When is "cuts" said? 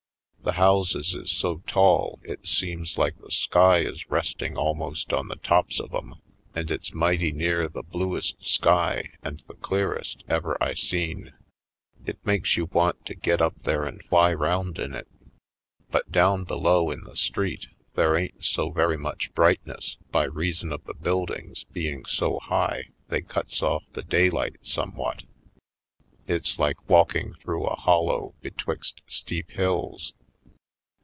23.21-23.61